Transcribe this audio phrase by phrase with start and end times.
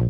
[0.00, 0.06] Hi,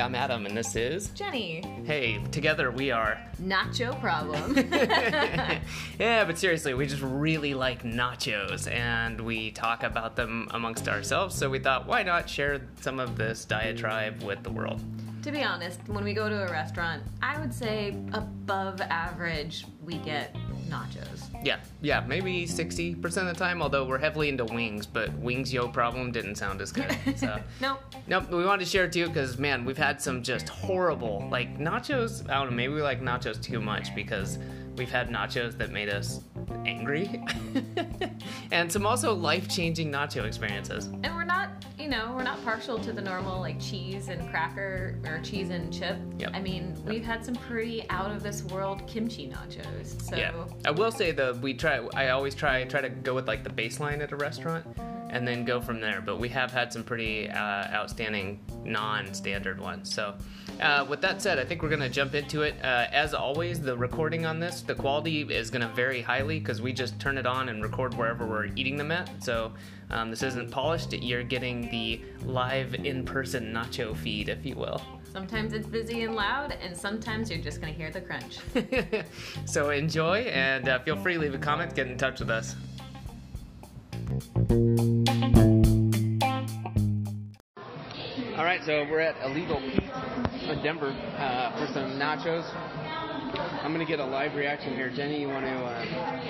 [0.00, 1.10] I'm Adam, and this is.
[1.10, 1.62] Jenny.
[1.84, 3.20] Hey, together we are.
[3.40, 4.56] Nacho problem.
[6.00, 11.36] yeah, but seriously, we just really like nachos, and we talk about them amongst ourselves,
[11.36, 14.82] so we thought, why not share some of this diatribe with the world?
[15.22, 19.98] to be honest, when we go to a restaurant, I would say above average we
[19.98, 20.34] get
[20.72, 21.28] nachos.
[21.44, 25.68] Yeah, yeah, maybe 60% of the time, although we're heavily into wings, but wings yo
[25.68, 26.96] problem didn't sound as good.
[27.16, 27.38] So.
[27.60, 27.80] Nope.
[28.06, 31.58] Nope, we wanted to share it too because, man, we've had some just horrible, like
[31.58, 32.28] nachos.
[32.28, 34.38] I don't know, maybe we like nachos too much because
[34.76, 36.20] we've had nachos that made us
[36.66, 37.22] angry.
[38.50, 40.86] and some also life changing nacho experiences.
[40.86, 44.96] And we're not, you know, we're not partial to the normal like cheese and cracker
[45.06, 45.96] or cheese and chip.
[46.18, 46.30] Yep.
[46.34, 50.00] I mean, we've had some pretty out of this world kimchi nachos.
[50.02, 50.32] So Yeah,
[50.64, 51.86] I will say though we try.
[51.94, 54.66] I always try try to go with like the baseline at a restaurant,
[55.12, 56.00] and then go from there.
[56.00, 59.94] But we have had some pretty uh, outstanding non-standard ones.
[59.94, 60.14] So,
[60.60, 62.54] uh, with that said, I think we're gonna jump into it.
[62.62, 66.72] Uh, as always, the recording on this, the quality is gonna vary highly because we
[66.72, 69.08] just turn it on and record wherever we're eating them at.
[69.22, 69.52] So.
[69.90, 70.94] Um, this isn't polished.
[70.94, 74.80] You're getting the live in-person nacho feed, if you will.
[75.12, 78.38] sometimes it's busy and loud, and sometimes you're just gonna hear the crunch.
[79.44, 82.56] so enjoy and uh, feel free to leave a comment, get in touch with us.
[88.66, 92.44] Right, so we're at Illegal Pete in Denver uh, for some nachos.
[93.64, 94.90] I'm gonna get a live reaction here.
[94.94, 95.52] Jenny, you want to?
[95.52, 95.84] Uh,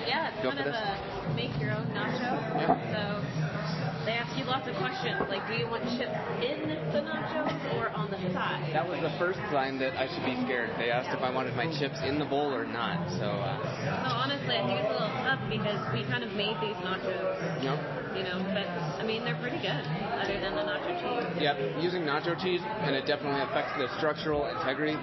[0.06, 2.30] Yeah, it's Go kind of a make your own nacho.
[2.56, 2.77] Yeah.
[2.92, 7.75] So they ask you lots of questions, like do you want chips in the nachos
[7.75, 8.70] or on the side?
[8.72, 10.70] that was the first time that I should be scared.
[10.78, 12.98] They asked if I wanted my chips in the bowl or not.
[13.19, 13.58] So, uh,
[14.06, 17.12] So honestly, I think it's a little tough because we kind of made these nachos,
[17.61, 17.77] you know.
[18.17, 18.64] you know, but
[19.00, 19.84] I mean they're pretty good,
[20.17, 21.42] other than the nacho cheese.
[21.42, 24.97] Yep, using nacho cheese, and it definitely affects the structural integrity.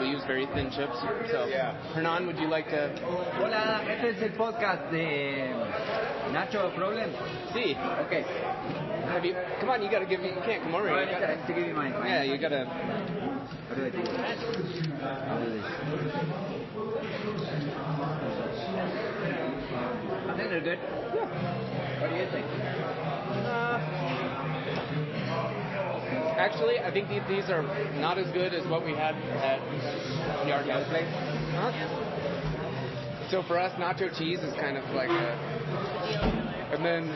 [0.00, 0.94] We use very thin chips.
[1.30, 1.74] So, Yeah.
[1.94, 2.90] Hernan, would you like to?
[3.38, 5.50] Hola, este es el podcast de
[6.32, 7.10] Nacho Problem.
[7.52, 7.74] See,
[8.06, 8.22] Okay.
[9.10, 9.34] have you?
[9.60, 10.28] Come on, you gotta give me.
[10.28, 11.02] You can't come over here.
[11.02, 11.92] You I gotta, have to give you mine.
[12.04, 12.64] yeah, you gotta.
[12.66, 13.98] What do I do?
[15.02, 16.32] I'll do this.
[20.66, 20.82] I think.
[22.00, 22.46] What do you think?
[23.46, 23.78] Uh,
[26.36, 27.62] actually, I think these, these are
[28.00, 29.60] not as good as what we had at
[30.48, 31.06] Yard House Place.
[31.54, 31.70] Huh?
[33.30, 35.38] So for us, nacho cheese is kind of like a,
[36.86, 37.10] then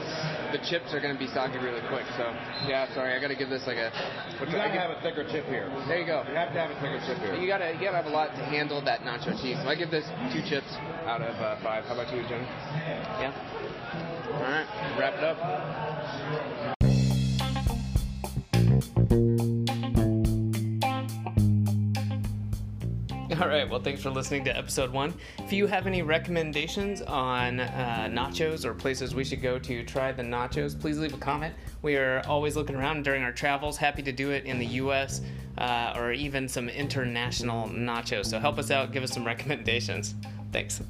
[0.51, 2.05] the chips are going to be soggy really quick.
[2.19, 2.27] So
[2.67, 3.95] yeah, sorry, I got to give this like a.
[4.41, 5.71] You gotta have a thicker chip here.
[5.87, 6.25] There you go.
[6.27, 7.35] You have to have a thicker chip here.
[7.37, 9.57] You gotta, you gotta have a lot to handle that nacho cheese.
[9.63, 10.75] So I give this two chips
[11.07, 11.85] out of uh, five.
[11.85, 12.43] How about you, Jen?
[13.23, 13.33] Yeah.
[14.35, 14.67] All right,
[14.99, 15.39] wrap it up.
[23.43, 23.67] All right.
[23.67, 25.15] Well, thanks for listening to episode one.
[25.39, 30.13] If you have any recommendations on uh, nachos or places we should go to try
[30.13, 31.55] the nachos, please leave a comment.
[31.81, 33.79] We are always looking around during our travels.
[33.79, 35.23] Happy to do it in the U.S.
[35.57, 38.27] Uh, or even some international nachos.
[38.27, 38.93] So help us out.
[38.93, 40.15] Give us some recommendations.
[40.53, 40.83] Thanks.